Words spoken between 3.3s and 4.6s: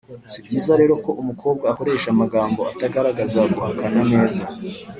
guhakana neza.